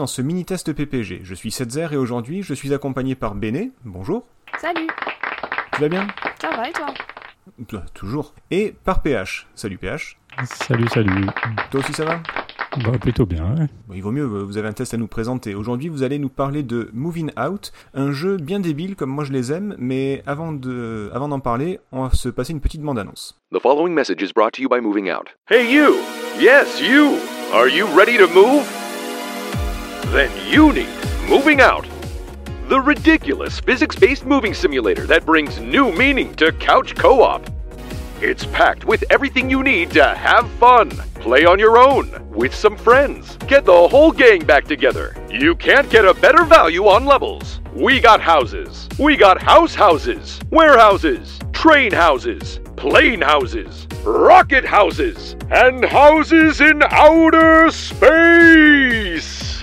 [0.00, 1.20] dans ce mini-test PPG.
[1.24, 3.70] Je suis Setzer et aujourd'hui je suis accompagné par Béné.
[3.84, 4.24] Bonjour.
[4.58, 4.86] Salut,
[5.74, 6.06] Tu vas bien?
[6.40, 6.86] Ça va et toi?
[7.70, 8.32] Bah, Toujours.
[8.50, 9.46] Et par PH.
[9.54, 10.18] Salut PH.
[10.46, 11.26] Salut, salut.
[11.70, 12.22] Toi aussi ça va?
[12.82, 13.66] Bah, plutôt bien, ouais.
[13.88, 15.54] Bon, Il vaut mieux, vous avez un test à nous présenter.
[15.54, 19.32] Aujourd'hui vous allez nous parler de Moving Out, un jeu bien débile comme moi je
[19.32, 23.38] les aime, mais avant de, avant d'en parler, on va se passer une petite bande-annonce.
[23.52, 25.36] The following message is brought to you by Moving Out.
[25.50, 25.96] Hey, you!
[26.40, 27.18] Yes, you!
[27.52, 28.79] Are you ready to move?
[30.10, 30.88] Then you need
[31.28, 31.86] Moving Out!
[32.68, 37.48] The ridiculous physics based moving simulator that brings new meaning to couch co op.
[38.20, 40.90] It's packed with everything you need to have fun.
[41.20, 43.36] Play on your own, with some friends.
[43.46, 45.14] Get the whole gang back together.
[45.30, 47.60] You can't get a better value on levels.
[47.72, 48.88] We got houses.
[48.98, 57.70] We got house houses, warehouses, train houses, plane houses, rocket houses, and houses in outer
[57.70, 59.59] space.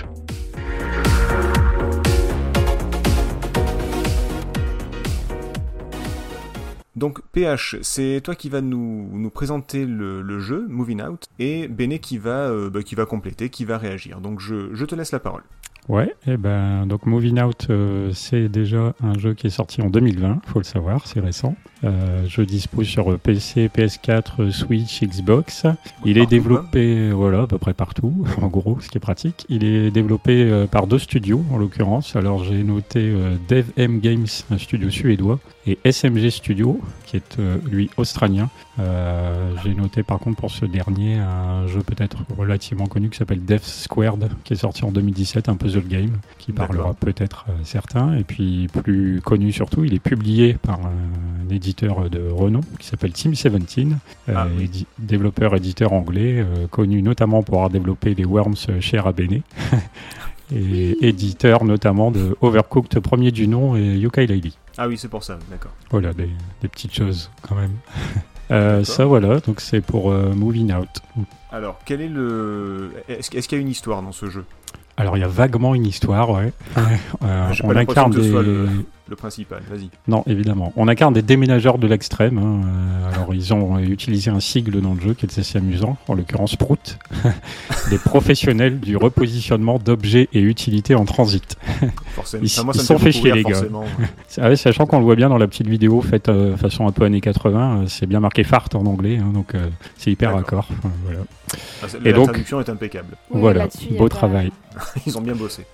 [6.98, 12.00] Donc PH, c'est toi qui va nous, nous présenter le, jeu, Moving Out, et Béné
[12.00, 14.20] qui va, euh, bah, qui va compléter, qui va réagir.
[14.20, 15.42] Donc je, je te laisse la parole.
[15.88, 19.88] Ouais, et ben, donc Moving Out, euh, c'est déjà un jeu qui est sorti en
[19.88, 21.54] 2020, faut le savoir, c'est récent.
[21.84, 25.66] Euh, je dispose sur PC, PS4, Switch, Xbox.
[26.04, 29.46] Il est développé, voilà, à peu près partout, en gros, ce qui est pratique.
[29.48, 32.16] Il est développé euh, par deux studios, en l'occurrence.
[32.16, 37.38] Alors j'ai noté euh, Dev M Games, un studio suédois, et SMG Studio, qui est
[37.38, 38.48] euh, lui australien.
[38.78, 43.44] Euh, j'ai noté par contre pour ce dernier un jeu peut-être relativement connu qui s'appelle
[43.44, 48.16] Death Squared, qui est sorti en 2017, un puzzle game, qui parlera peut-être certains.
[48.16, 53.12] Et puis plus connu surtout, il est publié par un éditeur de renom qui s'appelle
[53.12, 54.86] Team 17, euh, Ah, oui.
[54.98, 59.42] développeur éditeur anglais, euh, connu notamment pour avoir développé les Worms chez Rabene.
[60.50, 64.56] Et éditeur notamment de Overcooked premier du nom et Yokai Lady.
[64.78, 65.72] Ah oui, c'est pour ça, d'accord.
[65.90, 66.30] Voilà, des,
[66.62, 67.72] des petites choses quand même.
[68.50, 70.88] Euh, ça voilà, donc c'est pour Moving Out.
[71.52, 72.92] Alors, quel est le.
[73.06, 74.46] Est-ce qu'il y a une histoire dans ce jeu?
[74.98, 76.52] Alors il y a vaguement une histoire, ouais.
[77.22, 78.30] Euh, J'ai on incarne des...
[78.30, 78.68] le,
[79.08, 79.88] le principal, vas-y.
[80.06, 80.72] Non, évidemment.
[80.76, 82.38] On incarne des déménageurs de l'extrême.
[82.38, 82.60] hein.
[82.66, 86.14] Euh, alors ils ont utilisé un sigle dans le jeu qui est assez amusant, en
[86.14, 86.98] l'occurrence Prout.
[87.90, 91.56] des professionnels du repositionnement d'objets et utilités en transit.
[92.14, 92.42] Forcément.
[92.44, 93.62] Ils- Enfin, moi, ils ça me sont fait chier, les gars.
[94.40, 96.92] Ah ouais, sachant qu'on le voit bien dans la petite vidéo faite euh, façon un
[96.92, 99.66] peu années 80, euh, c'est bien marqué fart en anglais, hein, donc euh,
[99.96, 100.68] c'est hyper raccord.
[100.78, 101.20] Enfin, voilà.
[101.82, 103.16] Ah, Et la donc- traduction est impeccable.
[103.30, 103.68] Oui, Voilà,
[103.98, 104.52] beau travail.
[105.06, 105.64] Ils ont bien bossé.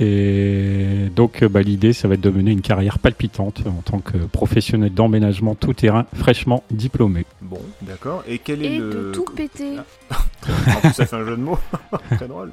[0.00, 4.18] Et donc, bah, l'idée, ça va être de mener une carrière palpitante en tant que
[4.18, 7.24] professionnel d'emménagement tout-terrain fraîchement diplômé.
[7.40, 8.22] Bon, d'accord.
[8.28, 8.90] Et quel est Et le.
[8.90, 9.78] de tout péter.
[10.10, 11.58] En plus, ça fait un jeu de mots.
[12.16, 12.52] Très drôle.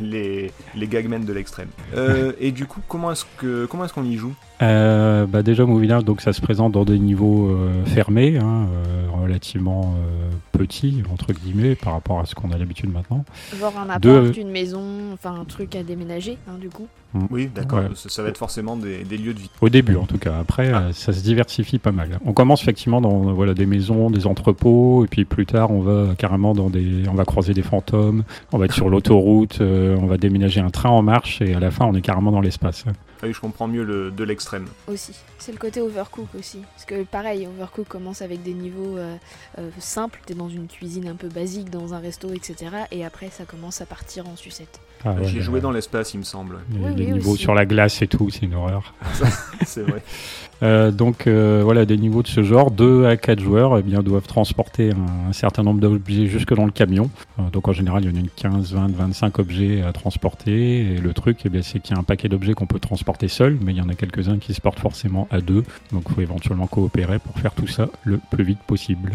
[0.00, 1.68] Les, les gagmen de l'extrême.
[1.94, 4.32] Euh, et du coup, comment est-ce que comment est-ce qu'on y joue?
[4.62, 9.06] Euh, bah déjà Out, donc ça se présente dans des niveaux euh, fermés, hein, euh,
[9.22, 13.24] relativement euh, petits entre guillemets par rapport à ce qu'on a l'habitude maintenant.
[13.58, 14.84] Genre un appart, de- une maison,
[15.14, 16.86] enfin un truc à déménager, hein, du coup.
[17.30, 17.78] Oui, d'accord.
[17.80, 17.88] Ouais.
[17.94, 19.50] Ça, ça va être forcément des, des lieux de vie.
[19.60, 20.38] Au début en tout cas.
[20.38, 20.88] Après, Ah.
[20.92, 22.18] ça se diversifie pas mal.
[22.26, 26.14] On commence effectivement dans voilà des maisons, des entrepôts, et puis plus tard on va
[26.18, 30.06] carrément dans des, on va croiser des fantômes, on va être sur l'autoroute, euh, on
[30.06, 32.84] va déménager un train en marche, et à la fin on est carrément dans l'espace.
[33.22, 34.66] Ah oui, je comprends mieux le, de l'extrême.
[34.86, 35.12] Aussi.
[35.38, 36.60] C'est le côté overcook aussi.
[36.74, 39.16] Parce que pareil, overcook commence avec des niveaux euh,
[39.58, 40.20] euh, simples.
[40.24, 42.70] T'es dans une cuisine un peu basique, dans un resto, etc.
[42.92, 44.80] Et après, ça commence à partir en sucette.
[45.04, 46.58] Ah, ouais, J'ai joué dans l'espace, il me semble.
[46.70, 47.42] les, Oui, les oui, niveaux aussi.
[47.42, 48.94] sur la glace et tout, c'est une horreur.
[49.66, 50.02] C'est vrai.
[50.62, 54.02] Euh, donc euh, voilà, des niveaux de ce genre, 2 à 4 joueurs eh bien,
[54.02, 57.10] doivent transporter un, certain nombre d'objets jusque dans le camion.
[57.38, 60.80] Euh, donc en général, il y en a une 15, 20, 25 objets à transporter.
[60.80, 63.28] Et le truc, eh bien, c'est qu'il y a un paquet d'objets qu'on peut transporter
[63.28, 65.64] seul, mais il y en a quelques-uns qui se portent forcément à deux.
[65.92, 69.12] Donc il faut éventuellement coopérer pour faire tout ça le plus vite possible.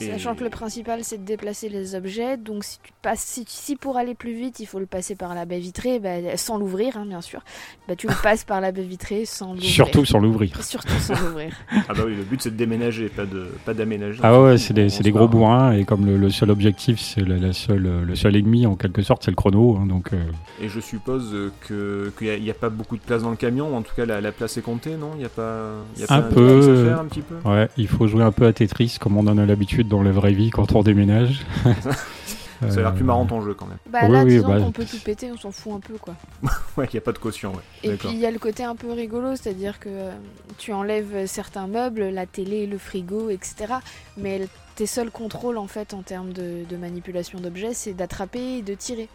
[0.00, 2.36] Et- Sachant que le principal, c'est de déplacer les objets.
[2.36, 5.34] Donc, si, tu passes, si, si pour aller plus vite, il faut le passer par
[5.34, 7.40] la baie vitrée, bah, sans l'ouvrir, hein, bien sûr,
[7.86, 9.70] bah, tu le passes par la baie vitrée sans l'ouvrir.
[9.70, 10.62] Surtout sans l'ouvrir.
[10.64, 11.52] Surtout sans l'ouvrir.
[11.88, 14.20] Ah bah oui, le but c'est de déménager, pas de pas d'aménager.
[14.22, 17.36] Ah ouais, c'est des, des gros bourrins et comme le, le seul objectif, c'est la,
[17.36, 19.76] la seule, le seul ennemi en quelque sorte, c'est le chrono.
[19.76, 20.16] hein, donc euh,
[20.60, 21.34] Et je suppose
[21.68, 23.76] que qu'il n'y a, pas beaucoup de place dans le camion.
[23.76, 25.10] En tout cas, la, la place est comptée, non?
[25.14, 27.34] Il n'y a pas, y a pas Un peu, qui se faire un petit peu?
[27.48, 30.10] Ouais, il faut jouer un peu à Tetris comme on en a l'habitude dans la
[30.10, 31.44] vraie vie quand on déménage.
[32.62, 33.78] Ça a l'air plus marrant ton jeu quand même.
[33.90, 35.98] Bah Oui, là, oui, disons bah, qu'on peut tout péter, on s'en fout un peu
[35.98, 36.14] quoi.
[36.76, 37.62] Ouais, il y a pas de caution, ouais.
[37.82, 40.12] Et puis il y a le côté un peu rigolo, c'est-à-dire que euh,
[40.58, 43.74] tu enlèves certains meubles, la télé, le frigo, etc.
[44.16, 44.46] Mais
[44.76, 48.74] tes seuls contrôles en fait en termes de, de manipulation d'objets, c'est d'attraper et de
[48.74, 49.08] tirer.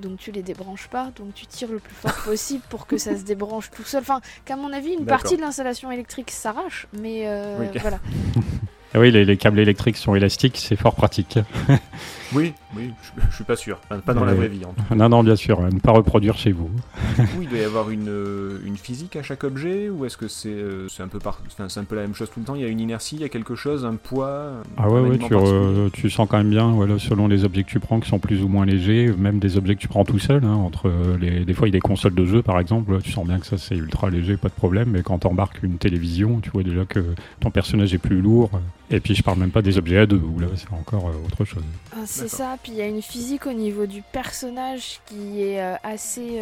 [0.00, 3.16] Donc tu les débranches pas, donc tu tires le plus fort possible pour que ça
[3.16, 4.02] se débranche tout seul.
[4.02, 7.98] Enfin, qu'à mon avis, une partie de l'installation électrique s'arrache, mais euh, Oui, voilà.
[8.94, 11.38] Ah oui, les, les câbles électriques sont élastiques, c'est fort pratique.
[12.34, 13.78] Oui, oui, je, je suis pas sûr.
[13.84, 14.94] Enfin, pas dans la vraie vie en tout cas.
[14.94, 16.70] Non, non, bien sûr, à ne pas reproduire chez vous.
[17.18, 20.16] Du coup, il doit y avoir une, euh, une physique à chaque objet ou est-ce
[20.16, 21.40] que c'est euh, c'est un, peu par...
[21.46, 23.22] enfin, un peu la même chose tout le temps Il y a une inertie, il
[23.22, 26.70] y a quelque chose, un poids Ah ouais, tu, euh, tu sens quand même bien,
[26.70, 29.56] voilà, selon les objets que tu prends, qui sont plus ou moins légers, même des
[29.56, 30.44] objets que tu prends tout seul.
[30.44, 30.90] hein, entre
[31.20, 33.38] les, des fois, il y a des consoles de jeux, par exemple, tu sens bien
[33.38, 34.90] que ça c'est ultra léger, pas de problème.
[34.90, 37.04] Mais quand t'embarques une télévision, tu vois déjà que
[37.40, 38.50] ton personnage est plus lourd.
[38.90, 41.44] Et puis, je parle même pas des objets à deux, où là, c'est encore autre
[41.44, 41.62] chose.
[41.92, 45.60] Ah, C'est ça, puis il y a une physique au niveau du personnage qui est
[45.60, 46.40] euh, assez...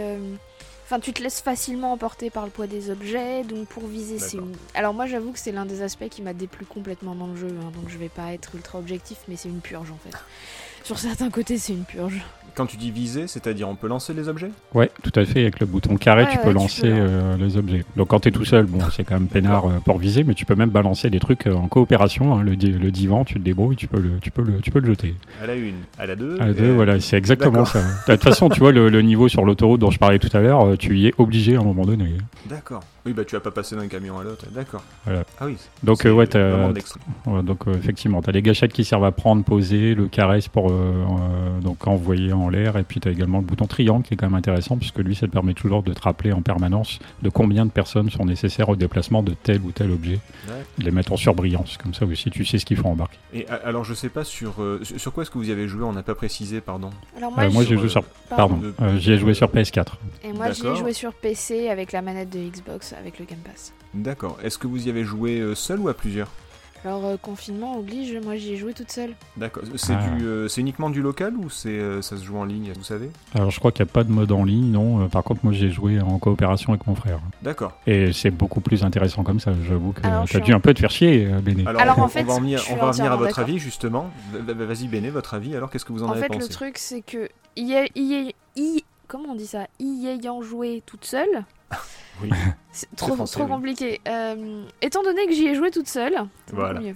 [0.92, 4.36] Enfin, tu te laisses facilement emporter par le poids des objets, donc pour viser, c'est
[4.36, 4.52] une...
[4.74, 7.48] Alors moi, j'avoue que c'est l'un des aspects qui m'a déplu complètement dans le jeu,
[7.48, 10.14] hein, donc je vais pas être ultra objectif, mais c'est une purge en fait.
[10.84, 12.20] Sur certains côtés, c'est une purge.
[12.54, 14.50] Quand tu dis viser, c'est-à-dire on peut lancer les objets?
[14.74, 15.40] Ouais, tout à fait.
[15.40, 17.82] Avec le bouton carré, Ouais, tu ouais, peux tu lancer peux, euh, les objets.
[17.96, 20.34] Donc quand tu es tout seul, bon, c'est quand même peinard euh, pour viser, mais
[20.34, 22.34] tu peux même balancer des trucs euh, en coopération.
[22.34, 22.42] hein.
[22.42, 24.80] Le, di- le divan, tu te débrouilles, tu peux le, tu peux le, tu peux
[24.80, 25.14] le jeter.
[25.42, 26.36] À la une, à la deux.
[26.42, 27.80] À et- deux, voilà, c'est exactement ça.
[28.06, 30.40] De toute façon, tu vois, le, le niveau sur l'autoroute dont je parlais tout à
[30.40, 32.08] l'heure, tu y es obligé à un moment donné.
[32.46, 32.82] D'accord.
[33.04, 34.44] Oui, bah tu vas pas passer d'un camion à l'autre.
[34.52, 34.82] D'accord.
[35.04, 35.24] Voilà.
[35.40, 35.56] Ah oui.
[35.82, 36.80] Donc, c'est euh, ouais.
[37.26, 40.46] Ouais, donc euh, effectivement, tu as les gâchettes qui servent à prendre, poser, le caresse
[40.48, 44.04] pour euh, euh, donc envoyer en l'air, et puis tu as également le bouton triangle
[44.04, 46.42] qui est quand même intéressant, puisque lui, ça te permet toujours de te rappeler en
[46.42, 50.64] permanence de combien de personnes sont nécessaires au déplacement de tel ou tel objet, Ouais.
[50.78, 53.16] de les mettre en surbrillance, comme ça aussi tu sais ce qu'il faut embarquer.
[53.34, 55.82] Et alors, je sais pas sur, euh, sur quoi est-ce que vous y avez joué
[55.84, 56.90] On n'a pas précisé, pardon.
[57.16, 58.02] Alors moi, Euh, j'ai sur, joué sur...
[58.28, 58.60] pardon.
[58.60, 59.96] Pardon, euh, j'y ai joué sur PS4.
[60.24, 63.38] Et moi, j'y ai joué sur PC avec la manette de Xbox, avec le Game
[63.40, 63.72] Pass.
[63.94, 64.38] D'accord.
[64.42, 66.28] Est-ce que vous y avez joué euh, seul ou à plusieurs?
[66.84, 69.14] Alors, euh, confinement oblige, moi j'y ai joué toute seule.
[69.36, 69.62] D'accord.
[69.76, 70.08] C'est Ah.
[70.18, 73.08] du, euh, uniquement du local ou c'est, euh, ça se joue en ligne Vous savez?
[73.36, 75.04] Alors je crois qu'il n'y a pas de mode en ligne, non.
[75.04, 77.20] Euh, Par contre, moi j'ai joué en coopération avec mon frère.
[77.40, 77.78] D'accord.
[77.86, 80.52] Et c'est beaucoup plus intéressant comme ça, j'avoue que Alors, je tu as suis dû
[80.54, 81.64] en- un peu te faire chier, Béné.
[81.68, 83.16] Alors, on, en fait, on va en venir, je suis on va en venir à
[83.16, 84.10] votre avis justement.
[84.32, 85.54] Va- va- Vas-y, Béné, votre avis.
[85.54, 86.40] Alors, qu'est-ce que vous en, En avez fait, pensé?
[86.40, 89.68] le truc, c'est que y a- y a- y- comment on dit ça?
[89.78, 91.44] Y ayant joué toute seule,
[92.22, 92.30] Oui.
[92.72, 93.50] c'est trop, français, trop oui.
[93.50, 94.00] compliqué.
[94.08, 96.14] Euh, étant donné que j'y ai joué toute seule,
[96.52, 96.80] Voilà.
[96.80, 96.94] mieux.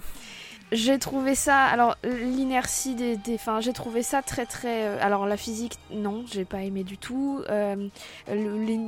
[0.73, 5.25] J'ai trouvé ça, alors l'inertie des, des, enfin j'ai trouvé ça très très, euh, alors
[5.25, 7.41] la physique non, j'ai pas aimé du tout.
[7.49, 7.87] Euh,
[8.29, 8.79] le- les-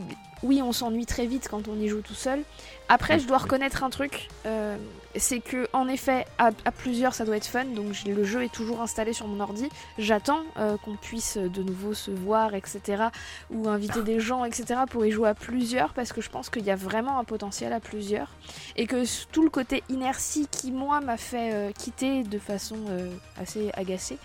[0.44, 2.42] oui, on s'ennuie très vite quand on y joue tout seul.
[2.90, 4.76] Après, je dois reconnaître un truc, euh,
[5.16, 7.66] c'est que en effet, à, à plusieurs, ça doit être fun.
[7.66, 9.70] Donc le jeu est toujours installé sur mon ordi.
[9.98, 13.04] J'attends euh, qu'on puisse de nouveau se voir, etc.
[13.52, 14.82] Ou inviter des gens, etc.
[14.90, 17.74] pour y jouer à plusieurs, parce que je pense qu'il y a vraiment un potentiel
[17.74, 18.30] à plusieurs.
[18.76, 23.12] Et que tout le côté inertie qui, moi, m'a fait euh, quitter de façon euh,
[23.40, 24.18] assez agacée,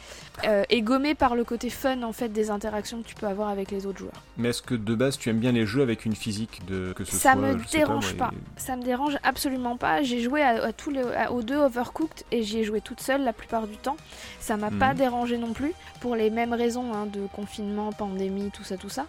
[0.44, 3.48] euh, est gommé par le côté fun, en fait, des interactions que tu peux avoir
[3.48, 4.22] avec les autres joueurs.
[4.36, 7.04] Mais est-ce que de base tu aimes bien les jeux avec une physique de que
[7.04, 8.34] ce Ça soit me dérange moi, pas.
[8.56, 10.02] Ça me dérange absolument pas.
[10.02, 13.24] J'ai joué à, à tous les, aux deux Overcooked et j'y ai joué toute seule
[13.24, 13.96] la plupart du temps.
[14.38, 14.98] Ça m'a pas Mhm.
[14.98, 19.06] dérangé non plus pour les mêmes raisons hein, de confinement, pandémie, tout ça, tout ça.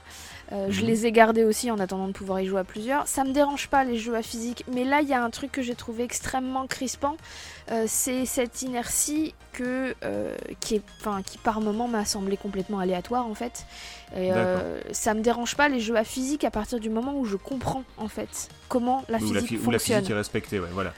[0.52, 0.88] Euh, Je Mhm.
[0.88, 3.08] les ai gardés aussi en attendant de pouvoir y jouer à plusieurs.
[3.08, 5.52] Ça me dérange pas les jeux à physique, mais là il y a un truc
[5.52, 7.18] que j'ai trouvé extrêmement crispant.
[7.72, 12.78] Euh, c'est cette inertie que euh, qui est, enfin qui par moment m'a semblé complètement
[12.80, 13.66] aléatoire en fait.
[14.16, 14.30] Et,
[14.92, 17.84] ça me dérange pas les jeux à physique à partir du moment où je comprends
[17.98, 19.98] en fait comment la Ou physique la, fi- ou la fonctionne.
[19.98, 20.94] physique est respectée, ouais, voilà.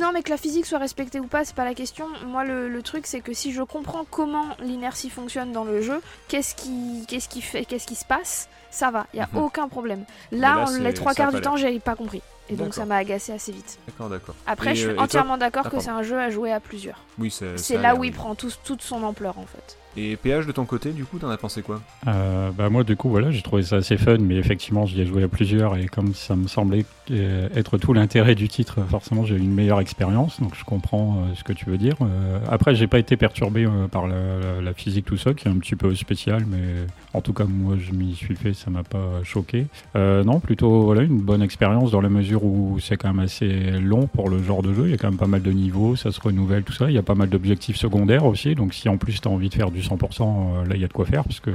[0.00, 2.06] Non, mais que la physique soit respectée ou pas, c'est pas la question.
[2.26, 6.00] Moi, le, le truc, c'est que si je comprends comment l'inertie fonctionne dans le jeu,
[6.28, 9.42] qu'est-ce qui, qu'est-ce qui fait, qu'est-ce qui se passe, ça va, y a Mhm.
[9.42, 10.04] aucun problème.
[10.32, 12.22] Là, les trois quarts du temps, j'ai pas compris.
[12.50, 13.78] Et donc, ça m'a agacé assez vite.
[13.86, 14.34] D'accord, d'accord.
[14.46, 16.52] Après, Et, je euh, suis toi entièrement d'accord Ah, que c'est un jeu à jouer
[16.52, 16.98] à plusieurs.
[17.18, 17.58] Oui, c'est.
[17.58, 19.76] C'est là où il prend tout- toute son ampleur, en fait.
[19.96, 21.80] Et PH de ton côté, du coup, t'en as pensé quoi?
[22.06, 25.04] Euh, bah moi du coup voilà j'ai trouvé ça assez fun mais effectivement j'y ai
[25.04, 29.24] joué à plusieurs et comme ça me semblait euh, être tout l'intérêt du titre forcément
[29.24, 32.38] j'ai eu une meilleure expérience donc je comprends euh, ce que tu veux dire Euh,
[32.48, 35.50] après j'ai pas été perturbé euh, par la, la- la physique tout ça qui est
[35.50, 38.84] un petit peu spécial mais en tout cas moi je m'y suis fait ça m'a
[38.84, 39.66] pas choqué
[39.96, 43.48] Euh, non plutôt voilà une bonne expérience dans la mesure où c'est quand même assez
[43.80, 45.96] long pour le genre de jeu il y a quand même pas mal de niveaux
[45.96, 48.88] ça se renouvelle tout ça il y a pas mal d'objectifs secondaires aussi donc si
[48.88, 50.88] en plus tu as envie de faire du du 100%, euh, là il y a
[50.88, 51.50] de quoi faire, parce que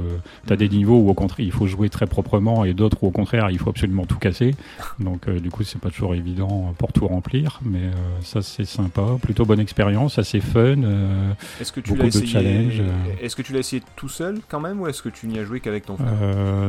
[0.46, 3.06] tu as des niveaux où au contraire il faut jouer très proprement et d'autres où
[3.06, 4.54] au contraire il faut absolument tout casser.
[4.98, 8.64] Donc euh, du coup c'est pas toujours évident pour tout remplir, mais euh, ça c'est
[8.64, 10.82] sympa, plutôt bonne expérience, assez fun.
[10.82, 12.36] euh, Est-ce que tu Beaucoup l'as de
[12.80, 12.82] euh.
[13.22, 15.44] Est-ce que tu l'as essayé tout seul quand même ou est-ce que tu n'y as
[15.44, 16.08] joué qu'avec ton frère?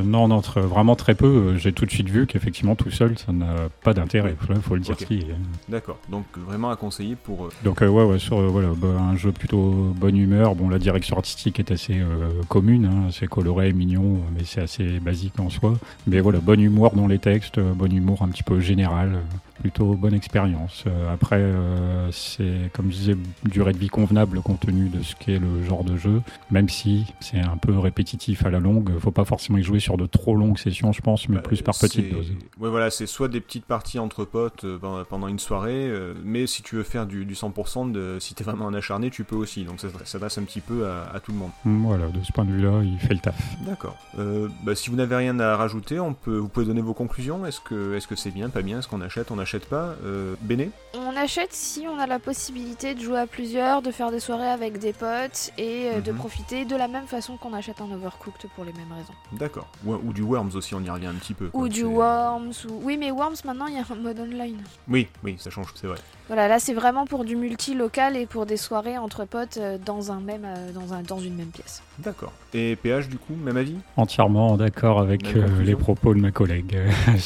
[0.03, 1.57] Non, non, vraiment très peu.
[1.57, 4.93] J'ai tout de suite vu qu'effectivement tout seul, ça n'a pas Il faut le dire.
[4.93, 4.99] Ok.
[5.01, 5.35] ce qui est.
[5.69, 5.97] D'accord.
[6.09, 7.45] Donc vraiment à conseiller pour.
[7.45, 10.55] euh, Donc euh, ouais, ouais, sur euh, voilà, bah, un jeu plutôt bonne humeur.
[10.55, 12.01] Bon, la direction artistique est assez
[12.47, 15.73] commune, hein, assez coloré, mignon, mais c'est assez basique en soi.
[16.07, 19.19] Mais voilà, bon humour dans les textes, bon humour un petit peu général.
[19.61, 20.83] Plutôt bonne expérience.
[20.87, 25.15] Euh, après, euh, c'est comme je disais, durée de vie convenable compte tenu de ce
[25.15, 26.21] qu'est le genre de jeu.
[26.51, 29.97] Même si c'est un peu répétitif à la longue, faut pas forcément y jouer sur
[29.97, 32.31] de trop longues sessions, je pense, mais bah, plus par petites c'est- doses.
[32.59, 35.91] Ouais, voilà, c'est soit des petites parties entre potes euh, pendant- pendant une soirée,
[36.23, 39.23] mais si tu veux faire du, du 100%, de, si t'es vraiment un acharné, tu
[39.23, 39.63] peux aussi.
[39.63, 41.51] Donc ça s'adresse un petit peu à, à tout le monde.
[41.65, 43.35] Hum, Voilà, de ce point de vue-là, il fait le taf.
[43.65, 43.95] D'accord.
[44.63, 47.45] Bah, si vous n'avez rien à rajouter, on peut, vous pouvez donner vos conclusions.
[47.45, 50.35] Est-ce que est-ce que c'est bien, pas bien Est-ce qu'on achète, on n'achète pas euh,
[50.41, 54.19] Béné On achète si on a la possibilité de jouer à plusieurs, de faire des
[54.19, 56.17] soirées avec des potes et euh, de Mhm.
[56.17, 59.13] profiter de la même façon qu'on achète un Overcooked pour les mêmes raisons.
[59.31, 59.67] D'accord.
[59.85, 61.47] Ou, ou du Worms aussi, on y revient un petit peu.
[61.47, 61.61] quoi.
[61.61, 62.81] Ou du Worms, ou...
[62.83, 64.61] Oui mais Worms maintenant il y a un mode online.
[64.89, 65.97] Oui, oui, ça change, c'est vrai.
[66.27, 70.11] Voilà, là c'est vraiment pour du multi-local et pour des soirées entre potes euh, dans,
[70.11, 71.81] un même, dans, un, dans une même pièce.
[71.99, 72.33] D'accord.
[72.53, 73.75] Et PH, du coup, même avis?
[73.95, 76.77] Entièrement d'accord avec euh, les propos de ma collègue.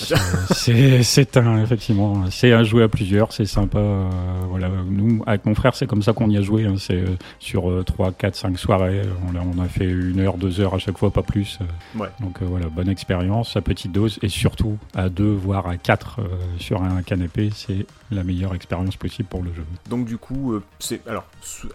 [0.52, 3.80] C'est c'est un effectivement, c'est à jouer à plusieurs, c'est sympa.
[3.80, 4.10] euh,
[4.50, 6.66] voilà, nous avec mon frère, c'est comme ça qu'on y a joué.
[6.66, 9.02] hein, c'est euh, sur euh, 3, 4, 5 soirées.
[9.32, 11.60] On a, on a fait une heure, deux heures à chaque fois, pas plus.
[11.62, 12.00] euh.
[12.00, 12.10] Ouais.
[12.20, 16.20] Donc euh, voilà, bonne expérience, à petite dose et surtout à deux, voire à quatre
[16.20, 16.28] euh,
[16.60, 19.64] sur un canapé, c'est la meilleure expérience possible pour le jeu.
[19.90, 21.26] Donc du coup, euh, c'est alors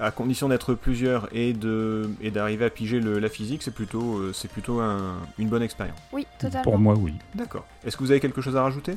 [0.01, 4.19] à condition d'être plusieurs et de et d'arriver à piger le- la physique, c'est plutôt
[4.19, 5.97] euh, c'est plutôt un- une bonne expérience.
[6.13, 6.63] Oui, totalement.
[6.63, 7.13] Pour moi, oui.
[7.35, 7.65] D'accord.
[7.87, 8.93] Est-ce que vous avez quelque chose à rajouter?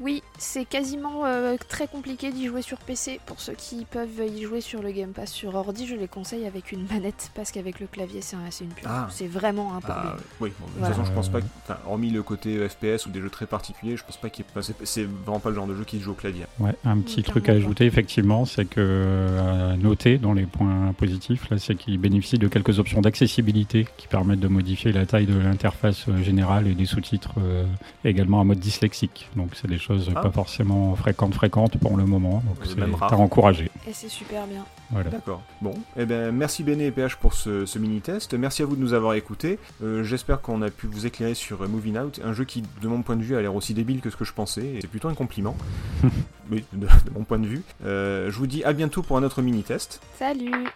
[0.00, 3.20] Oui, c'est quasiment euh, très compliqué d'y jouer sur PC.
[3.26, 6.46] Pour ceux qui peuvent y jouer sur le Game Pass sur ordi, je les conseille
[6.46, 8.88] avec une manette parce qu'avec le clavier, c'est un- c'est une pure.
[8.90, 9.08] Ah.
[9.10, 10.14] C'est vraiment un problème.
[10.16, 10.52] Ah, oui.
[10.58, 10.94] bon, de toute Voilà.
[10.94, 11.40] façon, je pense pas.
[11.42, 14.30] que- Enfin, hormis le côté euh, FPS ou des jeux très particuliers, je pense pas
[14.30, 14.44] qu'il.
[14.44, 16.44] y ait- enfin, c'est- vraiment pas le genre de jeu qui se joue au clavier.
[16.60, 20.46] Ouais, un petit Oui, truc à ajouter effectivement, c'est que euh, à noter dans les
[20.46, 25.04] points positifs, là, c'est qu'il bénéficie de quelques options d'accessibilité qui permettent de modifier la
[25.04, 27.66] taille de l'interface euh, générale et des sous-titres euh,
[28.04, 29.28] également en mode dyslexique.
[29.36, 30.20] Donc c'est des choses Ah.
[30.22, 32.42] pas forcément fréquentes fréquentes pour le moment.
[32.46, 33.70] Donc c'est à encourager.
[33.88, 34.64] Et c'est super bien.
[34.90, 35.10] Voilà.
[35.10, 35.42] D'accord.
[35.62, 38.34] Bon, eh ben merci Béné et PH pour ce, ce mini-test.
[38.34, 39.58] Merci à vous de nous avoir écoutés.
[39.82, 42.88] Euh, J'espère qu'on a pu vous éclairer sur euh, Moving Out, un jeu qui, de
[42.88, 44.64] mon point de vue, a l'air aussi débile que ce que je pensais.
[44.64, 45.56] et C'est plutôt un compliment.
[46.50, 47.62] oui, de, de mon point de vue.
[47.84, 50.00] Euh, je vous dis à bientôt pour un autre mini-test.
[50.18, 50.66] Salut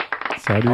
[0.46, 0.68] Salut.